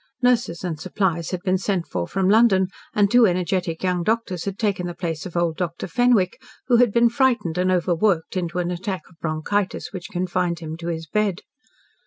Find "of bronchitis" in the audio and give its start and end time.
9.11-9.89